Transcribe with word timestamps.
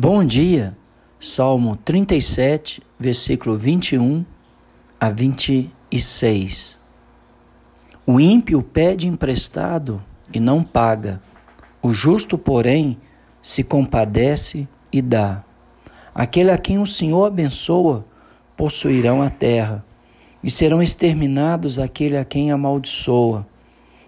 Bom 0.00 0.24
dia, 0.24 0.76
Salmo 1.18 1.74
37, 1.74 2.80
versículo 3.00 3.56
21 3.56 4.24
a 5.00 5.10
26. 5.10 6.78
O 8.06 8.20
ímpio 8.20 8.62
pede 8.62 9.08
emprestado 9.08 10.00
e 10.32 10.38
não 10.38 10.62
paga, 10.62 11.20
o 11.82 11.92
justo, 11.92 12.38
porém, 12.38 12.96
se 13.42 13.64
compadece 13.64 14.68
e 14.92 15.02
dá. 15.02 15.42
Aquele 16.14 16.52
a 16.52 16.58
quem 16.58 16.78
o 16.78 16.86
Senhor 16.86 17.24
abençoa 17.24 18.06
possuirão 18.56 19.20
a 19.20 19.28
terra, 19.28 19.84
e 20.44 20.48
serão 20.48 20.80
exterminados 20.80 21.76
aquele 21.76 22.16
a 22.16 22.24
quem 22.24 22.52
amaldiçoa. 22.52 23.44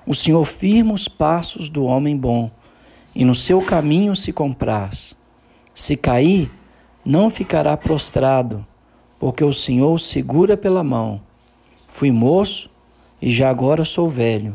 O 0.06 0.14
Senhor 0.14 0.44
firma 0.44 0.94
os 0.94 1.08
passos 1.08 1.68
do 1.68 1.82
homem 1.82 2.16
bom, 2.16 2.48
e 3.12 3.24
no 3.24 3.34
seu 3.34 3.60
caminho 3.60 4.14
se 4.14 4.32
compraz. 4.32 5.18
Se 5.80 5.96
cair, 5.96 6.50
não 7.02 7.30
ficará 7.30 7.74
prostrado, 7.74 8.66
porque 9.18 9.42
o 9.42 9.50
Senhor 9.50 9.94
o 9.94 9.98
segura 9.98 10.54
pela 10.54 10.84
mão. 10.84 11.22
Fui 11.88 12.10
moço 12.10 12.68
e 13.20 13.30
já 13.30 13.48
agora 13.48 13.82
sou 13.82 14.06
velho, 14.06 14.54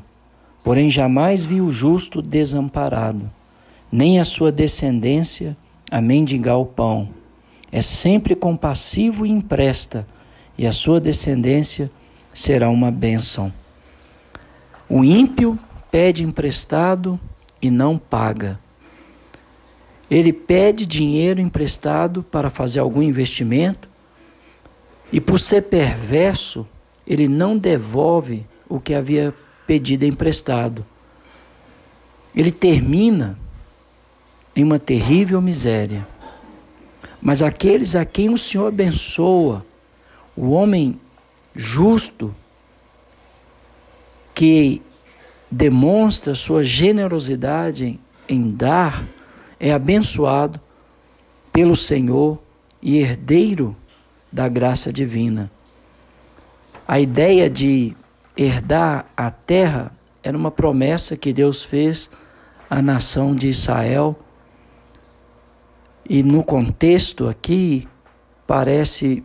porém 0.63 0.87
jamais 0.87 1.43
vi 1.43 1.61
o 1.61 1.71
justo 1.71 2.21
desamparado, 2.21 3.27
nem 3.91 4.19
a 4.19 4.23
sua 4.23 4.51
descendência 4.51 5.57
a 5.89 5.99
mendigar 5.99 6.59
o 6.59 6.65
pão. 6.67 7.09
É 7.71 7.81
sempre 7.81 8.35
compassivo 8.35 9.25
e 9.25 9.31
empresta, 9.31 10.05
e 10.55 10.67
a 10.67 10.71
sua 10.71 11.01
descendência 11.01 11.89
será 12.35 12.69
uma 12.69 12.91
bênção. 12.91 13.51
O 14.87 15.03
ímpio 15.03 15.57
pede 15.89 16.23
emprestado 16.23 17.19
e 17.59 17.71
não 17.71 17.97
paga 17.97 18.59
ele 20.09 20.31
pede 20.31 20.85
dinheiro 20.85 21.39
emprestado 21.39 22.23
para 22.23 22.49
fazer 22.49 22.79
algum 22.79 23.01
investimento 23.01 23.87
e, 25.11 25.19
por 25.19 25.39
ser 25.39 25.63
perverso, 25.63 26.67
ele 27.07 27.27
não 27.27 27.57
devolve 27.57 28.45
o 28.67 28.79
que 28.79 28.93
havia 28.93 29.33
pedido 29.65 30.05
emprestado. 30.05 30.85
Ele 32.35 32.51
termina 32.51 33.37
em 34.55 34.63
uma 34.63 34.79
terrível 34.79 35.41
miséria. 35.41 36.07
Mas 37.21 37.41
aqueles 37.41 37.95
a 37.95 38.05
quem 38.05 38.29
o 38.29 38.37
Senhor 38.37 38.67
abençoa, 38.67 39.65
o 40.35 40.51
homem 40.51 40.99
justo, 41.55 42.33
que 44.33 44.81
demonstra 45.49 46.35
sua 46.35 46.63
generosidade 46.63 47.99
em 48.27 48.51
dar, 48.51 49.03
é 49.59 49.71
abençoado 49.71 50.59
pelo 51.51 51.75
Senhor 51.75 52.39
e 52.81 52.97
herdeiro 52.97 53.75
da 54.31 54.47
graça 54.47 54.91
divina. 54.91 55.51
A 56.87 56.99
ideia 56.99 57.49
de 57.49 57.95
herdar 58.37 59.05
a 59.15 59.31
terra 59.31 59.91
era 60.21 60.37
uma 60.37 60.51
promessa 60.51 61.15
que 61.15 61.31
Deus 61.31 61.63
fez 61.63 62.09
à 62.69 62.81
nação 62.81 63.35
de 63.35 63.47
Israel. 63.47 64.15
E 66.07 66.21
no 66.21 66.43
contexto 66.43 67.27
aqui, 67.27 67.87
parece 68.45 69.23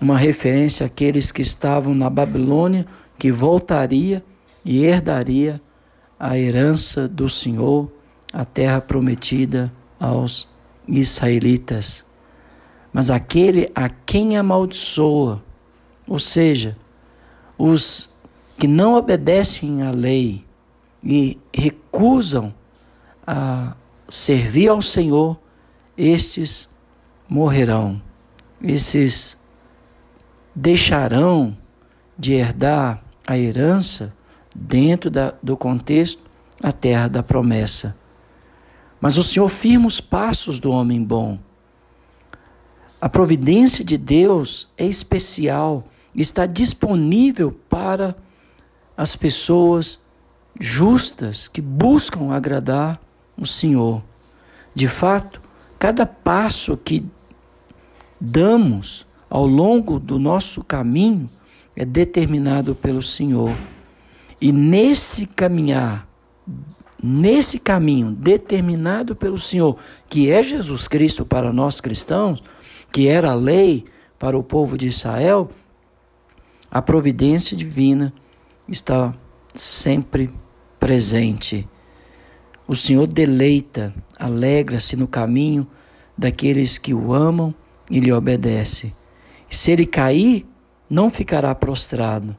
uma 0.00 0.16
referência 0.16 0.86
àqueles 0.86 1.32
que 1.32 1.42
estavam 1.42 1.94
na 1.94 2.08
Babilônia, 2.08 2.86
que 3.18 3.32
voltaria 3.32 4.24
e 4.64 4.84
herdaria 4.84 5.60
a 6.18 6.38
herança 6.38 7.06
do 7.08 7.28
Senhor 7.28 7.90
a 8.34 8.44
terra 8.44 8.80
prometida 8.80 9.72
aos 9.98 10.48
israelitas. 10.88 12.04
Mas 12.92 13.08
aquele 13.08 13.70
a 13.74 13.88
quem 13.88 14.36
amaldiçoa, 14.36 15.40
ou 16.06 16.18
seja, 16.18 16.76
os 17.56 18.10
que 18.58 18.66
não 18.66 18.94
obedecem 18.94 19.82
à 19.82 19.92
lei 19.92 20.44
e 21.02 21.38
recusam 21.52 22.52
a 23.24 23.76
servir 24.08 24.68
ao 24.68 24.82
Senhor, 24.82 25.38
estes 25.96 26.68
morrerão, 27.28 28.02
esses 28.60 29.38
deixarão 30.54 31.56
de 32.18 32.32
herdar 32.32 33.02
a 33.26 33.38
herança 33.38 34.12
dentro 34.54 35.08
da, 35.10 35.34
do 35.42 35.56
contexto 35.56 36.22
a 36.62 36.72
terra 36.72 37.08
da 37.08 37.22
promessa. 37.22 37.96
Mas 39.00 39.18
o 39.18 39.24
Senhor 39.24 39.48
firma 39.48 39.86
os 39.86 40.00
passos 40.00 40.58
do 40.58 40.70
homem 40.70 41.02
bom. 41.02 41.38
A 43.00 43.08
providência 43.08 43.84
de 43.84 43.98
Deus 43.98 44.68
é 44.78 44.86
especial, 44.86 45.86
está 46.14 46.46
disponível 46.46 47.52
para 47.68 48.16
as 48.96 49.14
pessoas 49.14 50.00
justas 50.58 51.48
que 51.48 51.60
buscam 51.60 52.32
agradar 52.32 53.00
o 53.36 53.46
Senhor. 53.46 54.02
De 54.74 54.88
fato, 54.88 55.40
cada 55.78 56.06
passo 56.06 56.76
que 56.76 57.04
damos 58.20 59.06
ao 59.28 59.46
longo 59.46 59.98
do 59.98 60.18
nosso 60.18 60.62
caminho 60.62 61.28
é 61.76 61.84
determinado 61.84 62.74
pelo 62.74 63.02
Senhor. 63.02 63.54
E 64.40 64.52
nesse 64.52 65.26
caminhar 65.26 66.08
nesse 67.02 67.58
caminho 67.58 68.10
determinado 68.12 69.14
pelo 69.14 69.38
Senhor, 69.38 69.76
que 70.08 70.30
é 70.30 70.42
Jesus 70.42 70.88
Cristo 70.88 71.24
para 71.24 71.52
nós 71.52 71.80
cristãos, 71.80 72.42
que 72.92 73.08
era 73.08 73.30
a 73.30 73.34
lei 73.34 73.84
para 74.18 74.38
o 74.38 74.42
povo 74.42 74.78
de 74.78 74.86
Israel, 74.86 75.50
a 76.70 76.80
providência 76.80 77.56
divina 77.56 78.12
está 78.68 79.14
sempre 79.52 80.32
presente. 80.78 81.68
O 82.66 82.74
Senhor 82.74 83.06
deleita, 83.06 83.94
alegra-se 84.18 84.96
no 84.96 85.06
caminho 85.06 85.66
daqueles 86.16 86.78
que 86.78 86.94
o 86.94 87.12
amam 87.12 87.54
e 87.90 88.00
lhe 88.00 88.12
obedecem. 88.12 88.94
Se 89.48 89.70
ele 89.70 89.86
cair, 89.86 90.46
não 90.88 91.10
ficará 91.10 91.54
prostrado. 91.54 92.36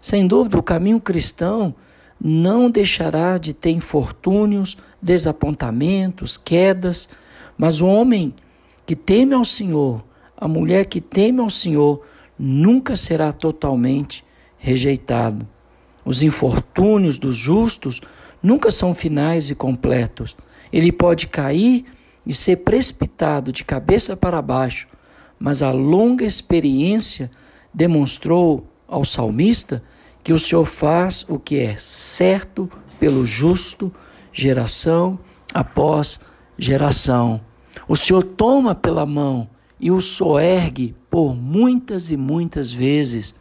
Sem 0.00 0.26
dúvida, 0.26 0.58
o 0.58 0.62
caminho 0.62 1.00
cristão 1.00 1.74
não 2.20 2.70
deixará 2.70 3.38
de 3.38 3.52
ter 3.52 3.70
infortúnios, 3.70 4.76
desapontamentos, 5.00 6.36
quedas, 6.36 7.08
mas 7.56 7.80
o 7.80 7.86
homem 7.86 8.34
que 8.86 8.96
teme 8.96 9.34
ao 9.34 9.44
Senhor, 9.44 10.04
a 10.36 10.48
mulher 10.48 10.86
que 10.86 11.00
teme 11.00 11.40
ao 11.40 11.50
Senhor, 11.50 12.02
nunca 12.38 12.96
será 12.96 13.32
totalmente 13.32 14.24
rejeitado. 14.58 15.46
Os 16.04 16.22
infortúnios 16.22 17.18
dos 17.18 17.36
justos 17.36 18.00
nunca 18.42 18.70
são 18.70 18.92
finais 18.92 19.50
e 19.50 19.54
completos. 19.54 20.36
Ele 20.72 20.92
pode 20.92 21.26
cair 21.28 21.84
e 22.26 22.32
ser 22.32 22.56
precipitado 22.56 23.52
de 23.52 23.64
cabeça 23.64 24.16
para 24.16 24.42
baixo, 24.42 24.88
mas 25.38 25.62
a 25.62 25.70
longa 25.70 26.24
experiência 26.24 27.30
demonstrou 27.72 28.66
ao 28.86 29.04
salmista 29.04 29.82
que 30.24 30.32
o 30.32 30.38
Senhor 30.38 30.64
faz 30.64 31.26
o 31.28 31.38
que 31.38 31.58
é 31.58 31.76
certo 31.76 32.70
pelo 32.98 33.26
justo, 33.26 33.92
geração 34.32 35.18
após 35.52 36.18
geração. 36.56 37.42
O 37.86 37.94
Senhor 37.94 38.22
toma 38.22 38.74
pela 38.74 39.04
mão 39.04 39.50
e 39.78 39.90
o 39.90 40.00
soergue 40.00 40.96
por 41.10 41.36
muitas 41.36 42.10
e 42.10 42.16
muitas 42.16 42.72
vezes. 42.72 43.34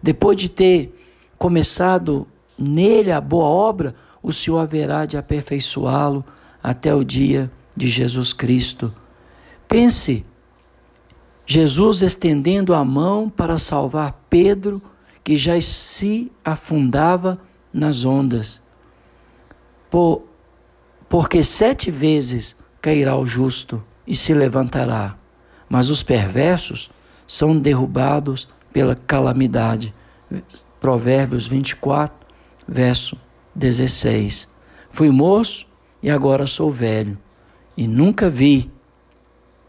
Depois 0.00 0.36
de 0.36 0.48
ter 0.48 0.96
começado 1.36 2.28
nele 2.56 3.10
a 3.10 3.20
boa 3.20 3.46
obra, 3.46 3.96
o 4.22 4.32
Senhor 4.32 4.58
haverá 4.58 5.04
de 5.04 5.16
aperfeiçoá-lo 5.16 6.24
até 6.62 6.94
o 6.94 7.02
dia 7.02 7.50
de 7.76 7.88
Jesus 7.88 8.32
Cristo. 8.32 8.94
Pense, 9.66 10.22
Jesus 11.44 12.00
estendendo 12.00 12.72
a 12.72 12.84
mão 12.84 13.28
para 13.28 13.58
salvar 13.58 14.24
Pedro 14.30 14.80
que 15.24 15.36
já 15.36 15.60
se 15.60 16.30
afundava 16.44 17.40
nas 17.72 18.04
ondas. 18.04 18.62
Por, 19.90 20.24
porque 21.08 21.44
sete 21.44 21.90
vezes 21.90 22.56
cairá 22.80 23.16
o 23.16 23.24
justo 23.24 23.82
e 24.06 24.14
se 24.14 24.34
levantará, 24.34 25.16
mas 25.68 25.88
os 25.88 26.02
perversos 26.02 26.90
são 27.26 27.58
derrubados 27.58 28.48
pela 28.72 28.96
calamidade. 28.96 29.94
Provérbios 30.80 31.46
24, 31.46 32.26
verso 32.66 33.16
16. 33.54 34.48
Fui 34.90 35.10
moço 35.10 35.66
e 36.02 36.10
agora 36.10 36.46
sou 36.46 36.70
velho, 36.70 37.16
e 37.76 37.86
nunca 37.86 38.28
vi 38.28 38.70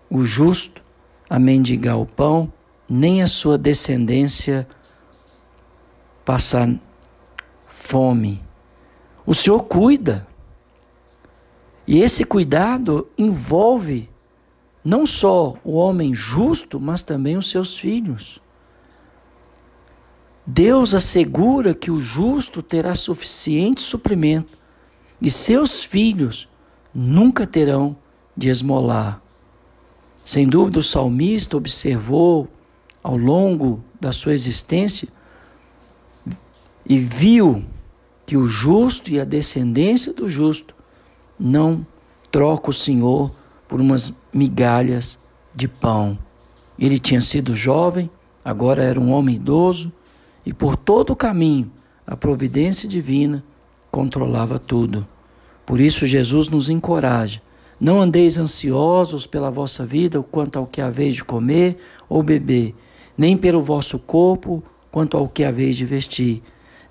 o 0.09 0.23
justo 0.25 0.81
a 1.29 1.37
mendigar 1.37 1.99
o 1.99 2.05
pão, 2.05 2.51
nem 2.89 3.21
a 3.21 3.27
sua 3.27 3.57
descendência 3.57 4.67
passar 6.25 6.69
fome. 7.67 8.41
O 9.25 9.33
Senhor 9.33 9.63
cuida. 9.63 10.27
E 11.85 11.99
esse 11.99 12.23
cuidado 12.23 13.07
envolve 13.17 14.09
não 14.83 15.05
só 15.05 15.55
o 15.63 15.73
homem 15.73 16.13
justo, 16.13 16.79
mas 16.79 17.03
também 17.03 17.37
os 17.37 17.49
seus 17.49 17.77
filhos. 17.77 18.41
Deus 20.45 20.93
assegura 20.93 21.73
que 21.73 21.89
o 21.89 22.01
justo 22.01 22.61
terá 22.61 22.95
suficiente 22.95 23.79
suprimento 23.79 24.57
e 25.21 25.29
seus 25.29 25.83
filhos 25.83 26.49
nunca 26.93 27.47
terão 27.47 27.95
de 28.35 28.49
esmolar. 28.49 29.21
Sem 30.25 30.47
dúvida, 30.47 30.79
o 30.79 30.83
salmista 30.83 31.55
observou 31.55 32.47
ao 33.01 33.15
longo 33.15 33.83
da 33.99 34.11
sua 34.11 34.33
existência 34.33 35.07
e 36.85 36.99
viu 36.99 37.63
que 38.25 38.37
o 38.37 38.47
justo 38.47 39.11
e 39.11 39.19
a 39.19 39.25
descendência 39.25 40.13
do 40.13 40.29
justo 40.29 40.75
não 41.39 41.85
troca 42.31 42.69
o 42.69 42.73
Senhor 42.73 43.31
por 43.67 43.79
umas 43.79 44.13
migalhas 44.33 45.19
de 45.55 45.67
pão. 45.67 46.17
Ele 46.77 46.99
tinha 46.99 47.21
sido 47.21 47.55
jovem, 47.55 48.09
agora 48.43 48.83
era 48.83 48.99
um 48.99 49.11
homem 49.11 49.35
idoso, 49.35 49.91
e 50.45 50.53
por 50.53 50.75
todo 50.75 51.11
o 51.11 51.15
caminho 51.15 51.71
a 52.05 52.15
providência 52.15 52.87
divina 52.87 53.43
controlava 53.91 54.59
tudo. 54.59 55.07
Por 55.65 55.79
isso 55.79 56.05
Jesus 56.05 56.49
nos 56.49 56.69
encoraja: 56.69 57.41
não 57.79 58.01
andeis 58.01 58.37
ansiosos 58.37 59.25
pela 59.25 59.51
vossa 59.51 59.85
vida 59.85 60.21
quanto 60.23 60.57
ao 60.57 60.65
que 60.65 60.81
haveis 60.81 61.15
de 61.15 61.23
comer 61.23 61.77
ou 62.09 62.23
beber, 62.23 62.75
nem 63.17 63.37
pelo 63.37 63.61
vosso 63.61 63.99
corpo 63.99 64.63
quanto 64.91 65.17
ao 65.17 65.27
que 65.27 65.43
haveis 65.43 65.75
de 65.75 65.85
vestir. 65.85 66.41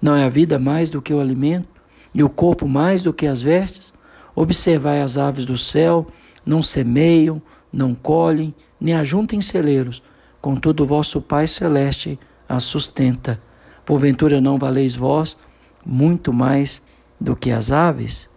Não 0.02 0.16
é 0.16 0.24
a 0.24 0.28
vida 0.28 0.58
mais 0.58 0.90
do 0.90 1.00
que 1.00 1.14
o 1.14 1.20
alimento, 1.20 1.68
e 2.12 2.24
o 2.24 2.28
corpo 2.28 2.66
mais 2.66 3.04
do 3.04 3.12
que 3.12 3.24
as 3.24 3.40
vestes? 3.40 3.94
Observai 4.34 5.00
as 5.00 5.16
aves 5.16 5.44
do 5.44 5.56
céu, 5.56 6.08
não 6.44 6.60
semeiam, 6.60 7.40
não 7.72 7.94
colhem, 7.94 8.52
nem 8.80 8.94
ajuntem 8.94 9.40
celeiros, 9.40 10.02
contudo 10.40 10.84
vosso 10.84 11.22
Pai 11.22 11.46
Celeste 11.46 12.18
as 12.48 12.64
sustenta. 12.64 13.40
Porventura 13.86 14.40
não 14.40 14.58
valeis 14.58 14.96
vós 14.96 15.38
muito 15.86 16.32
mais 16.32 16.82
do 17.20 17.36
que 17.36 17.52
as 17.52 17.70
aves? 17.70 18.28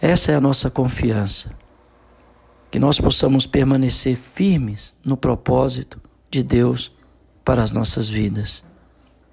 Essa 0.00 0.32
é 0.32 0.36
a 0.36 0.40
nossa 0.40 0.70
confiança. 0.70 1.52
Que 2.70 2.78
nós 2.78 3.00
possamos 3.00 3.46
permanecer 3.46 4.16
firmes 4.16 4.94
no 5.04 5.16
propósito 5.16 6.00
de 6.30 6.42
Deus 6.42 6.92
para 7.44 7.62
as 7.62 7.72
nossas 7.72 8.08
vidas. 8.08 8.64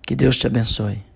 Que 0.02 0.16
Deus 0.16 0.38
te 0.38 0.48
abençoe. 0.48 1.07